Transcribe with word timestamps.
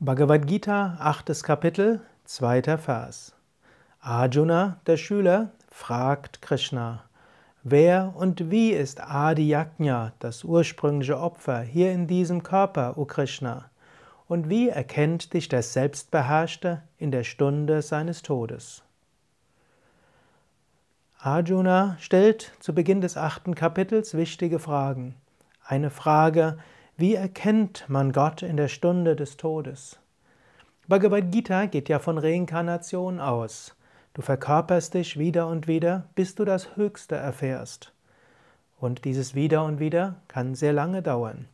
Bhagavad 0.00 0.48
Gita, 0.48 0.96
achtes 0.98 1.44
Kapitel, 1.44 2.00
zweiter 2.24 2.78
Vers. 2.78 3.32
Arjuna, 4.00 4.80
der 4.86 4.96
Schüler, 4.96 5.52
fragt 5.70 6.42
Krishna, 6.42 7.04
wer 7.62 8.12
und 8.16 8.50
wie 8.50 8.72
ist 8.72 9.00
Adi 9.00 9.46
Yajna, 9.48 10.12
das 10.18 10.42
ursprüngliche 10.42 11.20
Opfer, 11.20 11.60
hier 11.60 11.92
in 11.92 12.08
diesem 12.08 12.42
Körper, 12.42 12.98
o 12.98 13.04
Krishna? 13.04 13.70
Und 14.26 14.48
wie 14.48 14.68
erkennt 14.68 15.32
dich 15.32 15.48
der 15.48 15.62
Selbstbeherrschte 15.62 16.82
in 16.98 17.12
der 17.12 17.22
Stunde 17.22 17.80
seines 17.80 18.22
Todes? 18.22 18.82
Arjuna 21.20 21.96
stellt 22.00 22.52
zu 22.58 22.74
Beginn 22.74 23.00
des 23.00 23.16
achten 23.16 23.54
Kapitels 23.54 24.14
wichtige 24.14 24.58
Fragen. 24.58 25.14
Eine 25.64 25.90
Frage, 25.90 26.58
wie 26.96 27.16
erkennt 27.16 27.84
man 27.88 28.12
Gott 28.12 28.42
in 28.42 28.56
der 28.56 28.68
Stunde 28.68 29.16
des 29.16 29.36
Todes? 29.36 29.98
Bhagavad 30.86 31.32
Gita 31.32 31.66
geht 31.66 31.88
ja 31.88 31.98
von 31.98 32.18
Reinkarnation 32.18 33.18
aus. 33.18 33.74
Du 34.12 34.22
verkörperst 34.22 34.94
dich 34.94 35.18
wieder 35.18 35.48
und 35.48 35.66
wieder, 35.66 36.04
bis 36.14 36.36
du 36.36 36.44
das 36.44 36.76
Höchste 36.76 37.16
erfährst. 37.16 37.92
Und 38.78 39.04
dieses 39.04 39.34
Wieder 39.34 39.64
und 39.64 39.80
Wieder 39.80 40.20
kann 40.28 40.54
sehr 40.54 40.72
lange 40.72 41.02
dauern. 41.02 41.48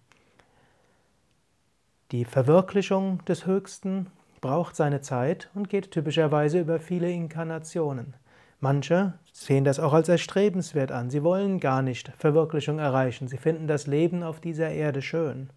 Die 2.11 2.27
Verwirklichung 2.27 3.25
des 3.25 3.47
Höchsten 3.47 4.09
braucht 4.43 4.77
seine 4.77 5.01
Zeit 5.01 5.49
und 5.55 5.71
geht 5.71 5.91
typischerweise 5.91 6.61
über 6.61 6.81
viele 6.81 7.11
Inkarnationen. 7.11 8.15
Manche 8.61 9.15
sehen 9.33 9.65
das 9.65 9.81
auch 9.81 9.95
als 9.95 10.11
erstrebenswert 10.11 10.93
an. 10.93 11.09
Sie 11.09 11.23
wollen 11.23 11.61
gar 11.61 11.81
nicht 11.81 12.13
Verwirklichung 12.19 12.79
erreichen. 12.79 13.27
Sie 13.27 13.39
finden 13.39 13.67
das 13.67 13.87
Leben 13.87 14.23
auf 14.23 14.39
dieser 14.39 14.71
Erde 14.71 15.01
schön. 15.01 15.49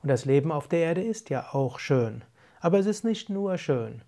Und 0.00 0.08
das 0.08 0.24
Leben 0.24 0.52
auf 0.52 0.68
der 0.68 0.78
Erde 0.78 1.02
ist 1.02 1.28
ja 1.28 1.52
auch 1.52 1.80
schön. 1.80 2.22
Aber 2.60 2.78
es 2.78 2.86
ist 2.86 3.04
nicht 3.04 3.30
nur 3.30 3.58
schön. 3.58 4.02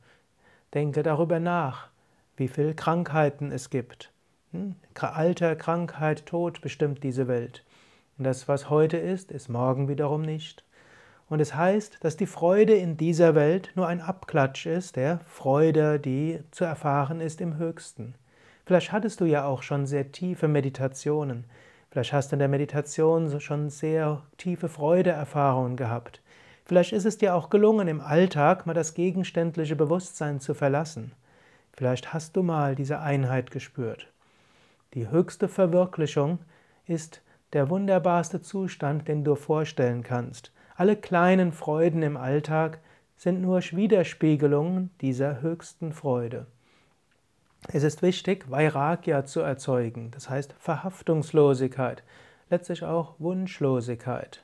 Denke 0.73 1.03
darüber 1.03 1.41
nach, 1.41 1.89
wie 2.37 2.47
viele 2.47 2.75
Krankheiten 2.75 3.51
es 3.51 3.71
gibt. 3.71 4.13
Hm? 4.53 4.77
Alter, 4.95 5.57
Krankheit, 5.57 6.27
Tod 6.27 6.61
bestimmt 6.61 7.03
diese 7.03 7.27
Welt. 7.27 7.65
Und 8.19 8.25
das, 8.25 8.47
was 8.47 8.71
heute 8.71 8.99
ist, 8.99 9.33
ist 9.33 9.49
morgen 9.49 9.89
wiederum 9.89 10.23
nicht. 10.23 10.65
Und 11.29 11.41
es 11.41 11.55
heißt, 11.55 11.99
dass 12.03 12.17
die 12.17 12.27
Freude 12.27 12.75
in 12.75 12.97
dieser 12.97 13.35
Welt 13.35 13.73
nur 13.75 13.89
ein 13.89 14.01
Abklatsch 14.01 14.67
ist 14.67 14.95
der 14.95 15.19
Freude, 15.27 15.99
die 15.99 16.41
zu 16.53 16.65
erfahren 16.65 17.21
ist 17.21 17.41
im 17.41 17.57
Höchsten. 17.57 18.15
Vielleicht 18.69 18.93
hattest 18.93 19.23
du 19.23 19.25
ja 19.25 19.47
auch 19.47 19.63
schon 19.63 19.87
sehr 19.87 20.13
tiefe 20.13 20.47
Meditationen. 20.47 21.47
Vielleicht 21.91 22.13
hast 22.13 22.31
du 22.31 22.35
in 22.35 22.41
der 22.41 22.49
Meditation 22.49 23.41
schon 23.41 23.71
sehr 23.71 24.25
tiefe 24.37 24.69
Freudeerfahrungen 24.69 25.75
gehabt. 25.75 26.21
Vielleicht 26.67 26.93
ist 26.93 27.07
es 27.07 27.17
dir 27.17 27.35
auch 27.35 27.49
gelungen, 27.49 27.89
im 27.89 28.03
Alltag 28.03 28.67
mal 28.67 28.75
das 28.75 28.93
gegenständliche 28.93 29.75
Bewusstsein 29.75 30.39
zu 30.39 30.53
verlassen. 30.53 31.13
Vielleicht 31.73 32.13
hast 32.13 32.37
du 32.37 32.43
mal 32.43 32.75
diese 32.75 33.01
Einheit 33.01 33.51
gespürt. 33.51 34.13
Die 34.93 35.09
höchste 35.09 35.49
Verwirklichung 35.49 36.39
ist 36.85 37.23
der 37.55 37.71
wunderbarste 37.71 38.43
Zustand, 38.43 39.09
den 39.09 39.25
du 39.25 39.35
vorstellen 39.35 40.03
kannst. 40.03 40.53
Alle 40.77 40.97
kleinen 40.97 41.53
Freuden 41.53 42.03
im 42.03 42.19
Alltag 42.19 42.81
sind 43.17 43.41
nur 43.41 43.63
Widerspiegelungen 43.63 44.91
dieser 45.01 45.41
höchsten 45.41 45.95
Freude. 45.95 46.45
Es 47.71 47.83
ist 47.83 48.01
wichtig, 48.01 48.51
Vairagya 48.51 49.27
zu 49.27 49.41
erzeugen, 49.41 50.11
das 50.13 50.31
heißt 50.31 50.55
Verhaftungslosigkeit, 50.59 52.03
letztlich 52.49 52.83
auch 52.83 53.17
Wunschlosigkeit. 53.19 54.43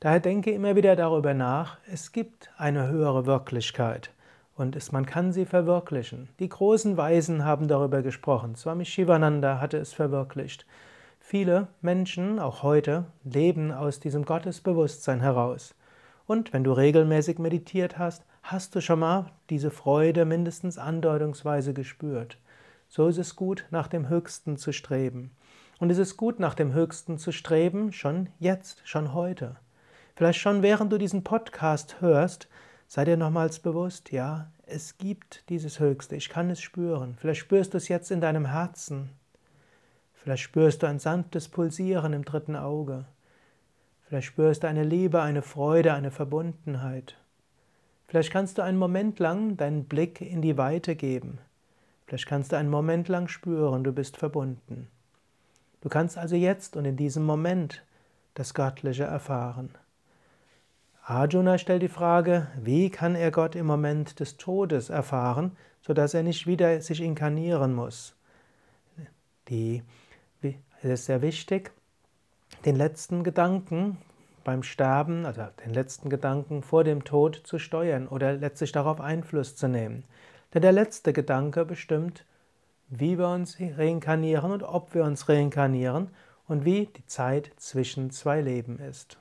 Daher 0.00 0.18
denke 0.20 0.50
immer 0.50 0.74
wieder 0.74 0.96
darüber 0.96 1.34
nach, 1.34 1.76
es 1.92 2.12
gibt 2.12 2.50
eine 2.56 2.88
höhere 2.88 3.26
Wirklichkeit 3.26 4.12
und 4.56 4.76
es, 4.76 4.92
man 4.92 5.04
kann 5.04 5.30
sie 5.30 5.44
verwirklichen. 5.44 6.30
Die 6.38 6.48
großen 6.48 6.96
Weisen 6.96 7.44
haben 7.44 7.68
darüber 7.68 8.00
gesprochen, 8.00 8.56
Swami 8.56 8.86
Shivananda 8.86 9.60
hatte 9.60 9.76
es 9.76 9.92
verwirklicht. 9.92 10.64
Viele 11.20 11.68
Menschen, 11.82 12.38
auch 12.38 12.62
heute, 12.62 13.04
leben 13.24 13.72
aus 13.72 14.00
diesem 14.00 14.24
Gottesbewusstsein 14.24 15.20
heraus. 15.20 15.74
Und 16.26 16.54
wenn 16.54 16.64
du 16.64 16.72
regelmäßig 16.72 17.38
meditiert 17.38 17.98
hast, 17.98 18.24
hast 18.42 18.74
du 18.74 18.80
schon 18.80 19.00
mal 19.00 19.26
diese 19.50 19.70
Freude 19.70 20.24
mindestens 20.24 20.78
andeutungsweise 20.78 21.74
gespürt. 21.74 22.38
So 22.96 23.08
ist 23.08 23.18
es 23.18 23.34
gut, 23.34 23.66
nach 23.72 23.88
dem 23.88 24.08
Höchsten 24.08 24.56
zu 24.56 24.70
streben. 24.70 25.32
Und 25.80 25.90
es 25.90 25.98
ist 25.98 26.16
gut, 26.16 26.38
nach 26.38 26.54
dem 26.54 26.74
Höchsten 26.74 27.18
zu 27.18 27.32
streben, 27.32 27.92
schon 27.92 28.28
jetzt, 28.38 28.82
schon 28.84 29.12
heute. 29.12 29.56
Vielleicht 30.14 30.38
schon 30.38 30.62
während 30.62 30.92
du 30.92 30.98
diesen 30.98 31.24
Podcast 31.24 32.00
hörst, 32.00 32.46
sei 32.86 33.04
dir 33.04 33.16
nochmals 33.16 33.58
bewusst, 33.58 34.12
ja, 34.12 34.52
es 34.64 34.96
gibt 34.96 35.48
dieses 35.48 35.80
Höchste, 35.80 36.14
ich 36.14 36.28
kann 36.28 36.50
es 36.50 36.60
spüren. 36.60 37.16
Vielleicht 37.18 37.40
spürst 37.40 37.74
du 37.74 37.78
es 37.78 37.88
jetzt 37.88 38.12
in 38.12 38.20
deinem 38.20 38.46
Herzen. 38.46 39.10
Vielleicht 40.12 40.44
spürst 40.44 40.84
du 40.84 40.86
ein 40.86 41.00
sanftes 41.00 41.48
Pulsieren 41.48 42.12
im 42.12 42.24
dritten 42.24 42.54
Auge. 42.54 43.06
Vielleicht 44.06 44.28
spürst 44.28 44.62
du 44.62 44.68
eine 44.68 44.84
Liebe, 44.84 45.20
eine 45.20 45.42
Freude, 45.42 45.94
eine 45.94 46.12
Verbundenheit. 46.12 47.16
Vielleicht 48.06 48.30
kannst 48.30 48.58
du 48.58 48.62
einen 48.62 48.78
Moment 48.78 49.18
lang 49.18 49.56
deinen 49.56 49.86
Blick 49.86 50.20
in 50.20 50.42
die 50.42 50.56
Weite 50.56 50.94
geben. 50.94 51.40
Vielleicht 52.06 52.26
kannst 52.26 52.52
du 52.52 52.56
einen 52.56 52.70
Moment 52.70 53.08
lang 53.08 53.28
spüren, 53.28 53.84
du 53.84 53.92
bist 53.92 54.16
verbunden. 54.16 54.88
Du 55.80 55.88
kannst 55.88 56.18
also 56.18 56.36
jetzt 56.36 56.76
und 56.76 56.84
in 56.84 56.96
diesem 56.96 57.24
Moment 57.24 57.84
das 58.34 58.54
Göttliche 58.54 59.04
erfahren. 59.04 59.70
Arjuna 61.02 61.58
stellt 61.58 61.82
die 61.82 61.88
Frage, 61.88 62.48
wie 62.62 62.88
kann 62.88 63.14
er 63.14 63.30
Gott 63.30 63.54
im 63.54 63.66
Moment 63.66 64.20
des 64.20 64.38
Todes 64.38 64.88
erfahren, 64.88 65.56
sodass 65.82 66.14
er 66.14 66.22
nicht 66.22 66.46
wieder 66.46 66.80
sich 66.80 67.02
inkarnieren 67.02 67.74
muss. 67.74 68.16
Die, 69.48 69.82
es 70.40 70.54
ist 70.84 71.04
sehr 71.04 71.20
wichtig, 71.20 71.72
den 72.64 72.76
letzten 72.76 73.22
Gedanken 73.22 73.98
beim 74.44 74.62
Sterben, 74.62 75.26
also 75.26 75.42
den 75.64 75.74
letzten 75.74 76.08
Gedanken 76.08 76.62
vor 76.62 76.84
dem 76.84 77.04
Tod 77.04 77.42
zu 77.44 77.58
steuern 77.58 78.08
oder 78.08 78.32
letztlich 78.32 78.72
darauf 78.72 79.00
Einfluss 79.00 79.56
zu 79.56 79.68
nehmen. 79.68 80.04
Denn 80.54 80.62
der 80.62 80.72
letzte 80.72 81.12
Gedanke 81.12 81.64
bestimmt, 81.64 82.24
wie 82.88 83.18
wir 83.18 83.28
uns 83.28 83.58
reinkarnieren 83.60 84.52
und 84.52 84.62
ob 84.62 84.94
wir 84.94 85.04
uns 85.04 85.28
reinkarnieren 85.28 86.08
und 86.46 86.64
wie 86.64 86.86
die 86.86 87.06
Zeit 87.06 87.50
zwischen 87.56 88.10
zwei 88.10 88.40
Leben 88.40 88.78
ist. 88.78 89.18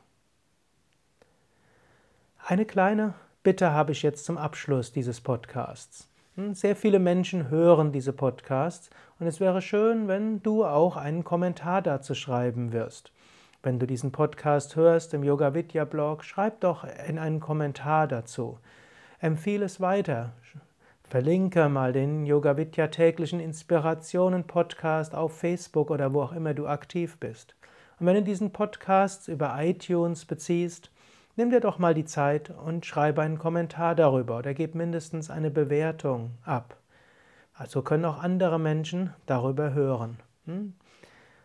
Eine 2.46 2.66
kleine 2.66 3.16
Bitte 3.44 3.72
habe 3.72 3.92
ich 3.92 4.04
jetzt 4.04 4.24
zum 4.24 4.38
Abschluss 4.38 4.94
dieses 4.94 5.20
Podcasts. 5.20 6.08
Hm, 6.36 6.54
sehr 6.54 6.78
viele 6.78 7.00
Menschen 7.00 7.50
hören 7.50 7.92
diese 7.92 8.14
Podcasts 8.14 8.90
und 9.20 9.28
es 9.28 9.42
wäre 9.42 9.62
schön, 9.62 10.08
wenn 10.08 10.42
du 10.44 10.64
auch 10.64 10.96
einen 10.96 11.26
Kommentar 11.26 11.82
dazu 11.82 12.16
schreiben 12.16 12.72
wirst. 12.72 13.12
Wenn 13.62 13.80
du 13.80 13.86
diesen 13.86 14.14
Podcast 14.14 14.78
hörst 14.78 15.14
im 15.14 15.24
Yoga 15.24 15.54
Vidya 15.54 15.84
Blog, 15.84 16.24
schreib 16.24 16.62
doch 16.62 16.86
in 17.08 17.20
einen 17.20 17.42
Kommentar 17.42 18.08
dazu. 18.08 18.60
Empfehle 19.20 19.66
es 19.66 19.82
weiter. 19.82 20.32
Verlinke 21.14 21.70
mal 21.70 21.94
den 21.94 22.26
Yoga 22.26 22.58
Vidya 22.58 22.88
täglichen 22.88 23.40
Inspirationen 23.40 24.46
Podcast 24.46 25.14
auf 25.14 25.38
Facebook 25.38 25.92
oder 25.92 26.12
wo 26.12 26.24
auch 26.24 26.32
immer 26.32 26.56
du 26.56 26.66
aktiv 26.66 27.20
bist. 27.20 27.56
Und 28.00 28.08
wenn 28.08 28.16
du 28.16 28.24
diesen 28.24 28.52
Podcast 28.52 29.28
über 29.28 29.54
iTunes 29.60 30.26
beziehst, 30.26 30.90
nimm 31.36 31.52
dir 31.52 31.60
doch 31.60 31.78
mal 31.78 31.94
die 31.94 32.06
Zeit 32.06 32.50
und 32.50 32.88
schreibe 32.88 33.22
einen 33.22 33.38
Kommentar 33.38 33.94
darüber 33.94 34.40
oder 34.40 34.56
gib 34.56 34.74
mindestens 34.74 35.30
eine 35.30 35.52
Bewertung 35.52 36.32
ab. 36.46 36.78
Also 37.54 37.84
können 37.84 38.06
auch 38.06 38.18
andere 38.18 38.60
Menschen 38.60 39.14
darüber 39.28 39.76
hören. 39.76 40.18
Hm? 40.46 40.74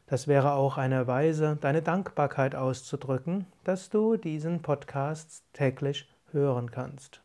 Das 0.06 0.28
wäre 0.28 0.52
auch 0.52 0.78
eine 0.78 1.06
Weise, 1.06 1.58
deine 1.60 1.82
Dankbarkeit 1.82 2.54
auszudrücken, 2.54 3.44
dass 3.64 3.90
du 3.90 4.16
diesen 4.16 4.62
Podcast 4.62 5.44
täglich 5.52 6.08
hören 6.32 6.71
kannst. 6.71 7.21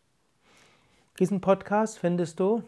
Diesen 1.19 1.41
Podcast 1.41 1.99
findest 1.99 2.39
du 2.39 2.63